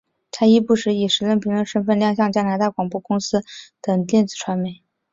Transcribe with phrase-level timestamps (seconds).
[0.31, 4.81] 她亦不时以时事评论员身份亮相加拿大广播公司英语新闻频道等电子传媒。